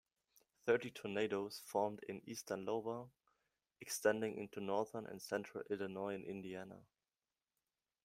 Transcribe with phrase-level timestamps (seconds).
[0.65, 3.11] Thirty tornadoes formed in eastern Iowa,
[3.79, 6.79] extending into northern and central Illinois and Indiana.